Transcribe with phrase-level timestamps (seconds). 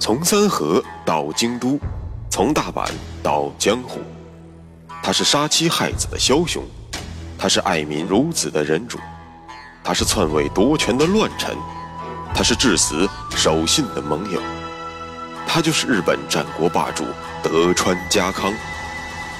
[0.00, 1.78] 从三河到京都，
[2.30, 2.90] 从大阪
[3.22, 4.00] 到江湖，
[5.02, 6.64] 他是杀妻害子的枭雄，
[7.38, 8.98] 他是爱民如子的仁主，
[9.84, 11.54] 他是篡位夺权的乱臣，
[12.34, 14.40] 他是至死守信的盟友，
[15.46, 17.04] 他就是日本战国霸主
[17.42, 18.54] 德川家康。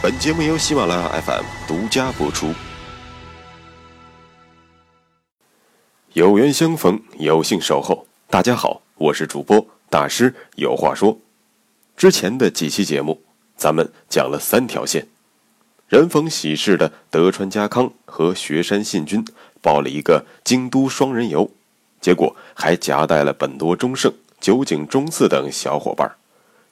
[0.02, 2.52] 本节目由喜马拉雅 FM 独家播出。
[6.12, 8.06] 有缘相逢，有幸守候。
[8.28, 11.18] 大家好，我是主播大师，有话说。
[11.96, 13.20] 之前的几期节目，
[13.56, 15.08] 咱们讲了三条线：
[15.88, 19.24] 人逢喜事的德川家康和学山信君
[19.60, 21.50] 报了一个京都双人游，
[22.00, 26.08] 结果还夹带了本多忠胜、酒井忠次等小伙伴。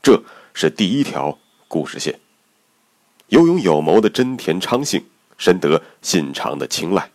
[0.01, 0.23] 这
[0.55, 2.21] 是第一条故事线。
[3.27, 5.05] 有勇有谋的真田昌幸
[5.37, 7.11] 深得信长的青睐。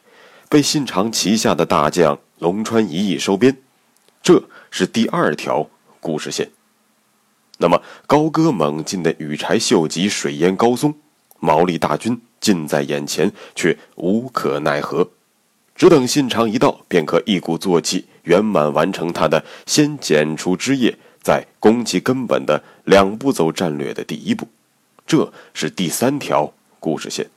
[0.50, 3.58] 被信长旗下的大将龙川一役收编，
[4.22, 5.68] 这是第二条
[6.04, 6.52] 故事线。
[7.58, 10.94] 那么高歌猛进的羽柴秀吉、水淹高松，
[11.40, 15.10] 毛利大军近在眼前，却无可奈何，
[15.76, 24.48] 只等信长一到，便可一鼓作气，圆满完成他的先剪除枝叶，再攻其根本的两步走战略的第一步。
[25.08, 27.32] 这是第三条故事线。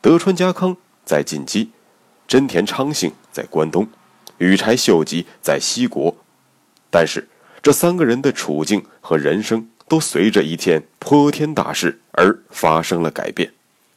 [0.00, 0.76] 德川家康。
[1.06, 1.68] 在晋畿，
[2.26, 3.86] 真田昌幸在关东，
[4.38, 6.16] 羽柴秀吉在西国，
[6.94, 7.26] 但是
[7.60, 13.52] 这三个人的处境和人生都随着一件泼天大事而发生了改变，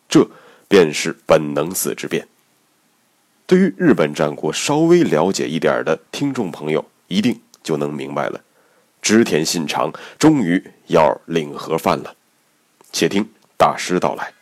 [0.09, 0.28] 这
[0.67, 2.28] 便是本能寺之变。
[3.45, 8.42] 对于日本战国稍微了解一点的听众朋友，一定就能明白了，
[9.00, 12.16] 织田信长终于要领盒饭了。
[12.92, 14.34] 且听大师道来。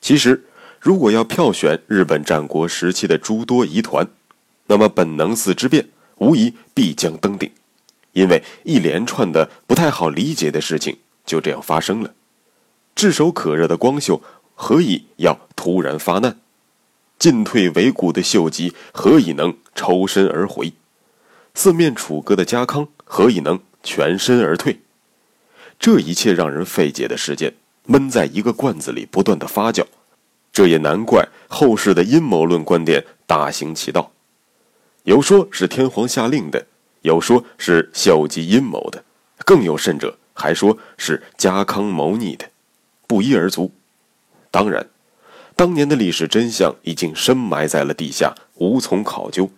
[0.00, 0.46] 其实。
[0.80, 4.06] 如果要票选日本战国时期的诸多疑团，
[4.68, 5.88] 那么本能寺之变
[6.18, 7.50] 无疑必将登顶，
[8.12, 12.14] 因为一连串的不太好理解的事情就这样发生了。
[12.94, 14.20] 炙手可热的光秀
[14.54, 16.38] 何以要突然发难？
[17.18, 20.72] 进退维谷的秀吉何以能抽身而回？
[21.54, 24.80] 四面楚歌的家康何以能全身而退？
[25.80, 27.54] 这一切让人费解的事件，
[27.86, 29.84] 闷在一个罐子里不断的发酵。
[30.52, 34.10] 这也难怪后世的阴谋论观点大行其道，
[35.08, 36.66] 有说是天皇下令的，
[37.00, 39.02] 有说是秀吉阴谋的，
[39.38, 42.44] 更有甚者还说是家康谋逆的，
[43.06, 43.72] 不一而足。
[44.50, 44.86] 当然，
[45.56, 49.50] 当年的历史真相已经深埋在了地下，无从考究。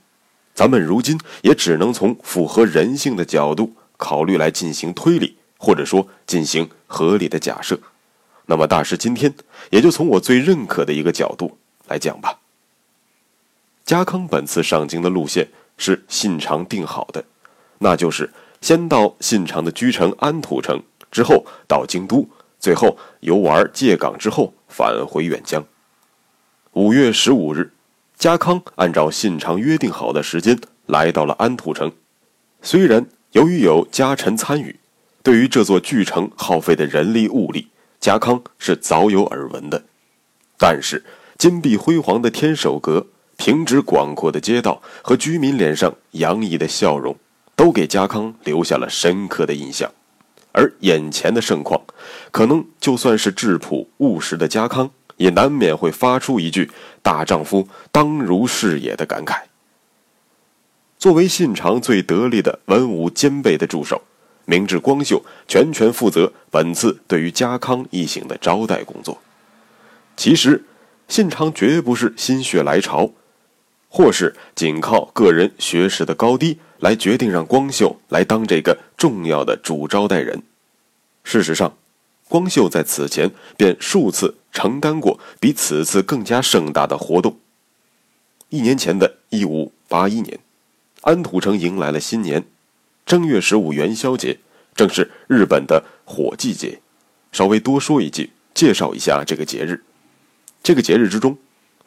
[0.54, 7.76] 咱们如今也只能从符合人性的角度考虑来进行推理，或者说进行合理的假设。
[8.46, 9.34] 那么，大师今天
[9.70, 11.58] 也就从我最认可的一个角度
[11.88, 12.38] 来讲吧。
[13.84, 17.24] 家康本次上京的路线是信长定好的，
[17.78, 18.30] 那就是
[18.60, 25.64] 先到信长的居城安土城，之后到京都，最后游玩借港之后返回远江。
[26.72, 27.72] 五月十五日，
[28.16, 31.90] 家康按照信长约定好的时间来到了安土城。
[32.62, 34.78] 虽然由于有家臣参与，
[35.22, 37.68] 对于这座巨城耗费的人力物力。
[37.98, 39.84] 家康是早有耳闻的，
[40.56, 41.04] 但是
[41.36, 43.08] 金碧辉煌的天守阁、
[43.40, 47.16] 平直广阔的街道和居民脸上洋溢的笑容，
[47.56, 49.90] 都给家康留下了深刻的印象。
[50.52, 51.80] 而眼前的盛况，
[52.30, 56.70] 可能就算是质朴务实的家康，也难免会发出一句
[57.00, 59.40] “大丈夫当如是也”的感慨。
[60.98, 64.02] 作为信长最得力的文武兼备的助手。
[64.44, 69.16] 明智光秀全权负责本次对于家康一行的招待工作。
[70.14, 70.66] 其实，
[71.08, 73.10] 信长绝不是心血来潮，
[73.90, 80.42] 或是仅靠个人学识的高低来决定让光秀来当这个重要的主招待人。
[81.24, 81.76] 事实上，
[82.28, 87.38] 光秀在此前便数次承担过比此次更加盛大的活动。
[88.48, 90.38] 一年前的一五八一年，
[91.02, 92.44] 安土城迎来了新年。
[93.04, 94.38] 正月十五元宵节，
[94.74, 96.80] 正是日本的火祭节。
[97.32, 99.82] 稍微多说一句，介绍一下这个节日。
[100.62, 101.36] 这个节日之中，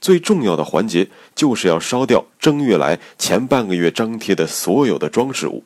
[0.04, 5.64] 最重要的环节就是要烧掉正月来前半个月张贴的所有的装饰物。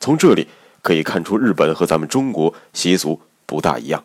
[0.00, 0.48] 从这里
[0.82, 4.04] 可以看出，日本和咱们中国习俗不大一样。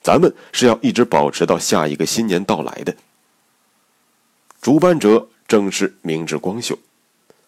[0.00, 2.94] 咱们是要一直保持到下一个新年到来的。
[4.62, 6.78] 主办者正是明治光秀。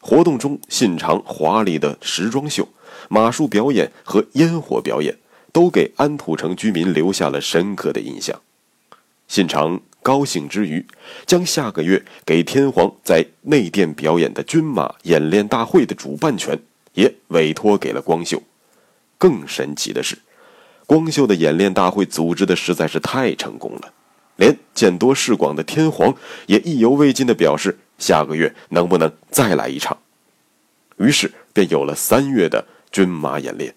[0.01, 2.67] 活动中，信长华丽的时装秀、
[3.09, 5.17] 马术表演和烟火表演，
[5.53, 8.41] 都给安土城居民留下了深刻的印象。
[9.29, 10.87] 信长高兴之余，
[11.27, 16.59] 将下个月给天皇在内殿表演的军马演练大会的主办权
[16.95, 18.43] 也委托给了光秀。
[19.19, 20.17] 更神奇的是，
[20.87, 23.93] 光秀的演练大会组织的实在是太成功了，
[24.37, 26.15] 连见多识广的天皇
[26.47, 29.99] 也意犹未尽的表示，下个月能不能再来一场。
[30.97, 33.75] 于是便有了三月的军马演练。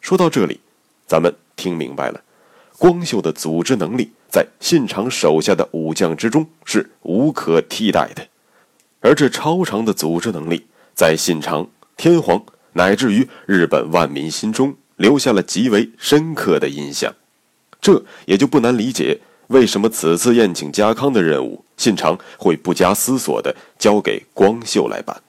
[0.00, 0.60] 说到这里，
[1.06, 2.22] 咱们听明白了，
[2.80, 8.26] 光秀的组织能力在信长手下的武将之中是无可替代的，
[9.00, 11.68] 而这超长的组织能力，在信长、
[11.98, 12.42] 天皇。
[12.72, 17.12] 乃至于日本万民心中留下了极为深刻的印象，
[17.82, 25.20] 这也就不难理解为什么此次宴请家康的任务，信长会不加思索地交给光秀来办。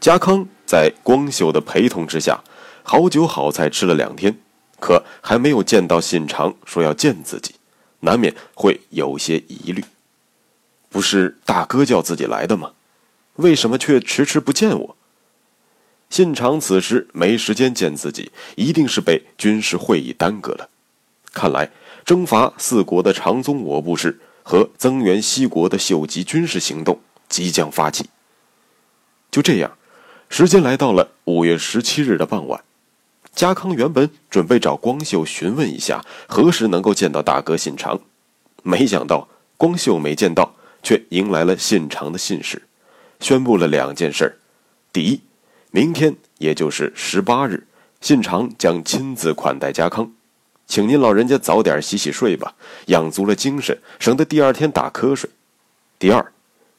[0.00, 2.42] 家康在光秀的陪同之下，
[2.84, 4.38] 好酒好菜吃了两天，
[4.78, 7.54] 可还没有见到信长说要见自己，
[8.00, 9.84] 难免会有些疑虑。
[10.88, 12.72] 不是大哥叫自己来的吗？
[13.34, 14.96] 为什么却迟迟不见我？
[16.08, 20.68] 信长此时没时间见自己，一定是被军事会议耽搁了。
[21.32, 21.70] 看来
[22.04, 28.08] 征伐四国的长宗我部氏和增援西国的秀吉军事行动即将发起。
[29.30, 29.76] 就这样，
[30.30, 32.62] 时间来到了五月十七日的傍晚。
[33.36, 38.00] 家康原本准备找光秀询问一下何时能够见到大哥信长，
[38.62, 39.28] 没想到
[39.58, 42.62] 光秀没见到，却迎来了信长的信使，
[43.20, 44.38] 宣布了两件事
[44.90, 45.20] 第一。
[45.70, 47.66] 明天，也就是十八日，
[48.00, 50.10] 信长将亲自款待家康，
[50.66, 52.54] 请您老人家早点洗洗睡吧，
[52.86, 55.28] 养足了精神，省得第二天打瞌睡。
[55.98, 56.32] 第二，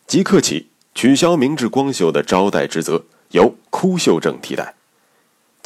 [0.08, 4.74] 即刻起取消明治光秀的招待职责，由枯秀正替代。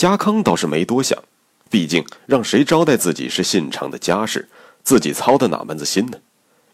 [0.01, 1.15] 家康倒是没多想，
[1.69, 4.49] 毕竟让谁招待自己是信长的家事，
[4.83, 6.17] 自己操的哪门子心呢？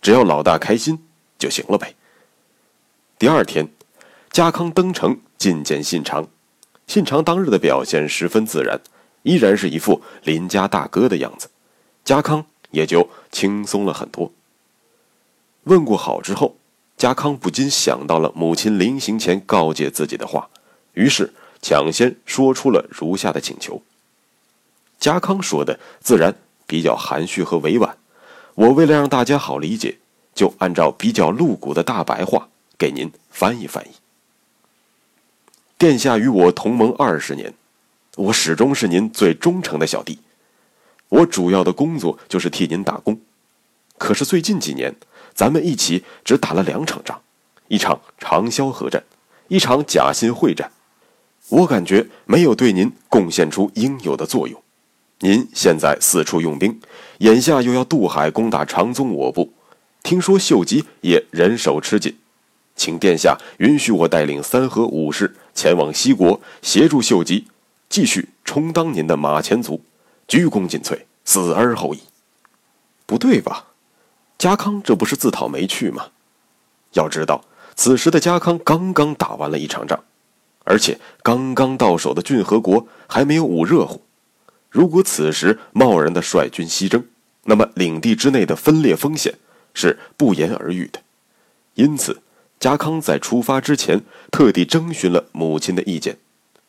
[0.02, 0.98] 只要老大开心
[1.38, 1.94] 就行了呗。
[3.20, 3.68] 第二天，
[4.32, 6.26] 家康登城觐见信长。
[6.88, 8.80] 信长当日的表现十分自然，
[9.24, 11.50] 依然是一副邻家大哥的样子，
[12.06, 14.32] 家康也就轻松了很多。
[15.66, 16.56] 问过好之后，
[16.96, 20.48] 家康不禁想到了母亲临行前告诫自己的话，
[20.94, 21.34] 于是
[21.70, 23.82] 抢先说出了如下的请求。
[25.02, 26.34] 家康说的自然
[26.66, 27.98] 比较含蓄和委婉，
[28.56, 29.98] 我为了让大家好理解，
[30.34, 32.48] 就按照比较露骨的大白话
[32.78, 33.92] 给您翻译翻译。
[35.78, 37.54] 殿下与我同盟二十年，
[38.16, 40.20] 我始终是您最忠诚的小弟。
[41.10, 43.20] 我主要的工作就是替您打工。
[43.98, 44.96] 可是最近几年，
[45.34, 47.22] 咱们一起只打了两场仗，
[47.68, 49.04] 一场长萧河战，
[49.50, 50.72] 一场甲信会战。
[51.50, 54.62] 我感觉没有对您贡献出应有的作用。
[55.20, 56.80] 您现在四处用兵，
[57.20, 59.54] 眼下又要渡海攻打长宗我部，
[60.04, 62.18] 听说秀吉也人手吃紧。
[62.76, 67.48] 请殿下允许我带领三河武士前往西国，协助秀吉
[67.90, 69.82] 继续充当您的马前卒，
[70.28, 72.02] 鞠躬尽瘁，死而后已。
[73.08, 73.68] 不对吧？
[74.38, 76.08] 家康这不是自讨没趣吗？
[76.94, 77.44] 要知道，
[77.76, 80.04] 此时的家康刚刚打完了一场仗，
[80.68, 84.04] 而且刚刚到手的郡和国还没有捂热乎。
[84.70, 87.06] 如果此时贸然的率军西征，
[87.46, 89.36] 那么领地之内的分裂风险
[89.74, 91.02] 是不言而喻的。
[91.76, 92.22] 因此。
[92.60, 96.18] 家康在出发之前，特地征询了母亲的意见，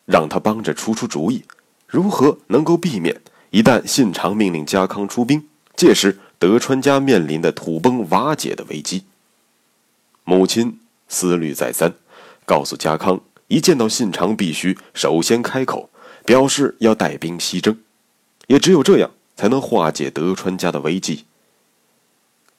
[0.04, 1.44] 让他帮着出出主意，
[1.86, 9.04] 如何能够避免一旦信长命令家康出兵，届时德川家面临的土崩瓦解的危机。
[10.24, 10.78] 母亲
[11.08, 11.94] 思虑再三，
[12.44, 15.90] 告诉家康，一见到信长，必须首先开口，
[16.24, 17.78] 表示要带兵西征，
[18.46, 21.24] 也只有这样，才能化解德川家的危机。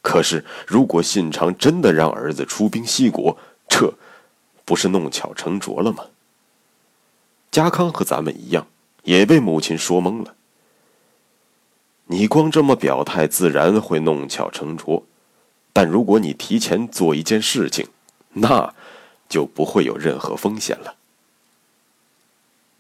[0.01, 3.93] 可是，如果信长真的让儿子出兵西国，这
[4.65, 6.05] 不是弄巧成拙了吗？
[7.51, 8.67] 家康和咱们一样，
[9.03, 10.35] 也被母亲说懵了。
[12.05, 15.03] 你光这么表态，自然会弄巧成拙；
[15.71, 17.87] 但如果你提前做一件事情，
[18.33, 18.73] 那
[19.29, 20.95] 就不会有任何风险了。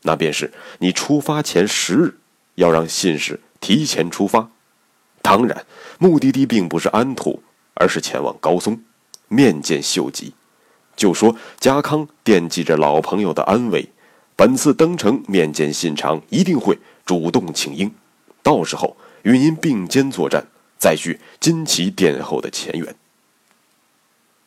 [0.01, 2.17] 那便是你出发前十日，
[2.55, 4.49] 要让信使提前出发。
[5.21, 5.65] 当然，
[5.99, 7.43] 目的地并不是安土，
[7.75, 8.81] 而是前往高松，
[9.27, 10.33] 面见秀吉。
[10.95, 13.89] 就说家康惦记着老朋友的安危，
[14.35, 17.91] 本次登城面见信长，一定会主动请缨，
[18.41, 22.95] 到时候与您并肩作战，再续金旗殿后的前缘。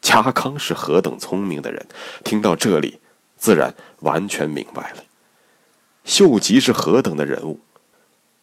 [0.02, 1.86] 家康是何等聪明的人，
[2.22, 2.98] 听到这里，
[3.38, 5.04] 自然完全明白了，
[6.04, 7.60] 秀吉是何等的人物。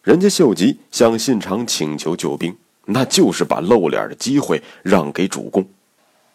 [0.01, 5.67] 人家秀吉向信长请求救兵，那就是把露脸的机会让给主公。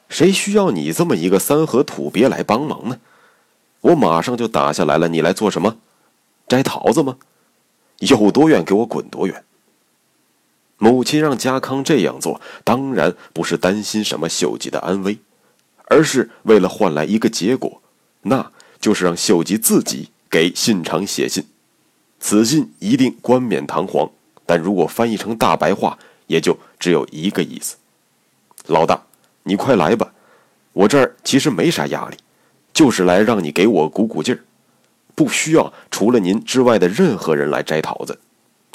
[0.09, 3.01] 谁需要你这么一个三河土鳖来帮忙呢？
[3.81, 5.09] 我马上就打下来了。
[5.09, 5.79] 你来做什么？
[6.47, 7.17] 摘桃子吗？
[8.01, 9.45] 有多远给我滚多远！
[10.79, 15.19] 母亲让家康这样做，当然不是担心什么秀吉的安危，
[15.87, 17.81] 而是为了换来一个结果，
[18.23, 18.51] 那
[18.81, 21.47] 就是让秀吉自己给信长写信。
[22.19, 24.11] 此信一定冠冕堂皇，
[24.45, 27.77] 但如果翻译成大白话，也就只有一个意思：
[28.67, 29.03] 老大，
[29.45, 30.13] 你快来吧，
[30.73, 32.17] 我这儿其实没啥压力，
[32.73, 34.41] 就是来让你给我鼓鼓劲儿，
[35.15, 38.19] 不需要除了您之外的任何人来摘桃子，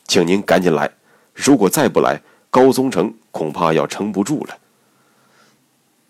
[0.08, 0.91] 请您赶紧来。
[1.41, 4.58] 如果再不来，高宗城恐怕要撑不住了。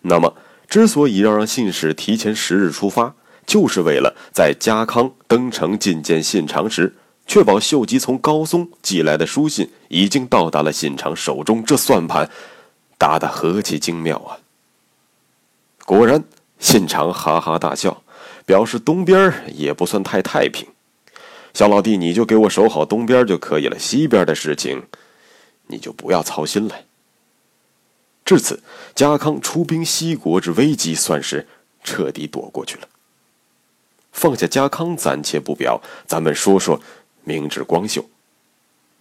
[0.01, 0.33] 那么，
[0.67, 3.13] 之所以要让信使提前十日出发，
[3.45, 6.95] 就是为了在家康登城觐见信长时，
[7.27, 11.63] 确保秀吉从高宗寄来的书信已经到达了信长手中。
[11.63, 12.27] 这算盘
[12.97, 14.39] 打得何其精妙啊！
[15.85, 16.23] 果然，
[16.57, 18.01] 信长哈哈大笑，
[18.47, 20.67] 表示东边也不算太太平。
[21.53, 24.83] 小老弟，你就给我守好东边就可以了，西边的事情。
[25.69, 26.75] 你就不要操心了。
[28.25, 28.61] 至此，
[28.93, 31.47] 家康出兵西国之危机算是
[31.83, 32.87] 彻底躲过去了。
[34.11, 36.79] 放下家康，暂且不表，咱们说说
[37.23, 38.05] 明智光秀。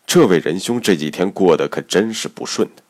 [0.06, 2.82] 这位仁兄这几天过得可真是不顺的。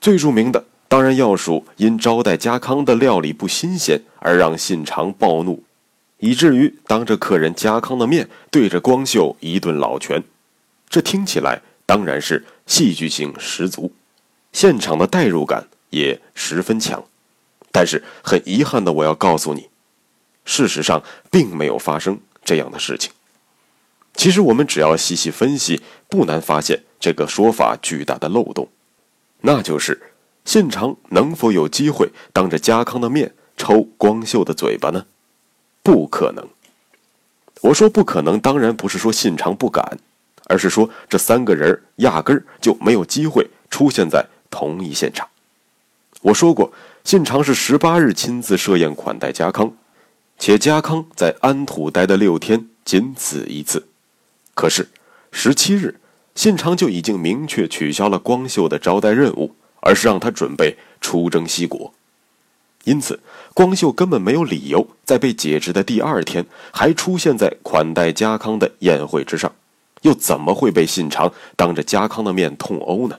[0.00, 5.62] 最著名的，当然要数因招待家康的料理不新鲜而让信长暴怒，
[6.18, 10.22] 以至于当着客人家康的面对着光秀一顿老拳。
[10.88, 11.62] 这听起来。
[11.88, 13.90] 当然是戏剧性十足，
[14.52, 17.02] 现场的代入感也十分强。
[17.72, 19.70] 但是很遗憾的，我要告诉你，
[20.44, 23.10] 事实上并没有发生这样的事情。
[24.12, 25.80] 其实我们只要细细分析，
[26.10, 28.68] 不难发现这个说法巨大的漏洞，
[29.40, 30.12] 那就是
[30.44, 35.06] 信长能否有机会当着家康的面抽光秀的嘴巴呢？
[35.82, 36.46] 不可能。
[37.62, 39.98] 我说不可能，当然不是说信长不敢。
[40.48, 45.28] 而是说，这三个人压根儿就没有机会出现在同一现场。
[46.22, 46.72] 我说过，
[47.04, 49.72] 信长是十八日亲自设宴款待家康，
[50.36, 53.86] 且家康在安土待的六天仅此一次。
[54.54, 54.88] 可是
[55.30, 56.00] 十七日，
[56.34, 61.94] 信长就已经明确取消了光秀的招待任务，而是让他准备出征西国。
[62.84, 63.20] 因此，
[63.54, 69.52] 光秀根本没有理由在被解职的第二天还出现在款待家康的宴会之上。
[70.02, 73.18] 又怎么会被信长当着家康的面痛殴呢？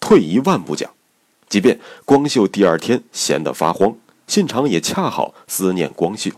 [0.00, 0.90] 退一万步讲，
[1.48, 6.30] 即便光秀第二天闲得发慌，信长也恰好思念光秀，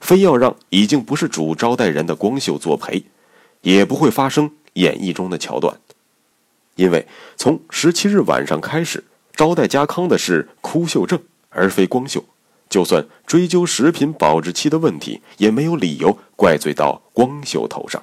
[0.00, 3.04] 非要让已经不是主招待人的光秀作陪，
[3.62, 5.78] 也不会发生演绎中的桥段。
[6.76, 7.06] 因为
[7.36, 9.04] 从十七日晚上开始，
[9.34, 11.20] 招待家康的是枯秀正，
[11.50, 12.24] 而非光秀。
[12.68, 18.00] 就算追究食品保质期的问题，也没有理由怪罪到光秀头上。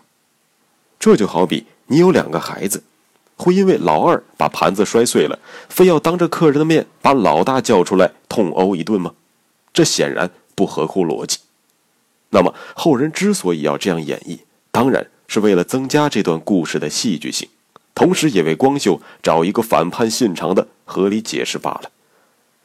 [1.00, 2.84] 这就好比你有两个孩子，
[3.36, 5.40] 会因为老二把盘子摔碎了，
[5.70, 9.14] 非要当着客人的面把老大叫出来痛殴一顿吗？
[9.72, 11.38] 这显然不合乎逻辑。
[12.32, 14.40] 那么后人之所以要这样演绎，
[14.72, 17.48] 当然是为了增加这段故事的戏剧性，
[17.96, 21.92] 同时也为光秀找一个反叛信长的合理解释罢了。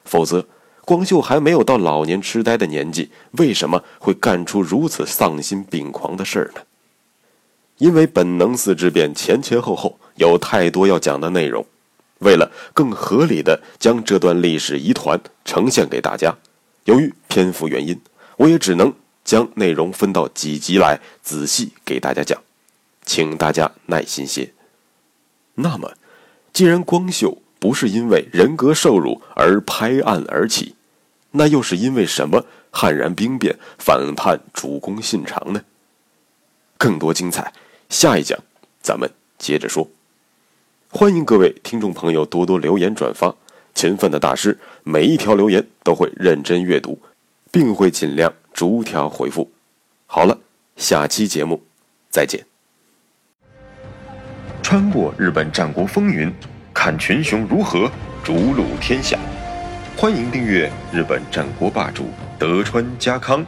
[0.05, 0.47] 否则，
[0.85, 6.63] 光秀还没有到老年痴呆的年纪，为什么会干出如此丧心病狂的事儿呢？
[7.83, 11.67] 因为本能寺之变前前后后有太多要讲的内容，
[12.21, 16.39] 为了更合理的将这段历史疑团呈现给大家，
[16.85, 18.01] 由于篇幅原因，
[18.37, 22.41] 我也只能将内容分到几集来仔细给大家讲，
[23.05, 24.53] 请大家耐心些。
[25.57, 25.95] 那么，
[26.53, 30.77] 既然光秀不是因为人格受辱而拍案而起，
[31.33, 35.63] 那又是因为什么悍然兵变反叛主公信长呢？
[36.79, 37.53] 更多精彩。
[37.93, 38.39] 下一讲，
[38.81, 39.87] 咱们接着说。
[40.89, 43.37] 欢迎各位听众朋友多多留言转发，
[43.75, 46.99] 勤奋的大师每一条留言都会认真阅读，
[47.51, 49.53] 并会尽量逐条回复。
[50.07, 50.39] 好了，
[50.75, 51.63] 下期节目
[52.11, 52.43] 再见。
[54.63, 56.33] 穿过日本战国风云，
[56.73, 57.91] 看群雄如何
[58.25, 59.19] 逐鹿天下。
[59.99, 62.07] 欢迎订阅日本战国霸主
[62.39, 63.45] 德川家康，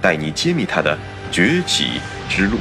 [0.00, 0.96] 带你揭秘他的
[1.32, 2.56] 崛起之路。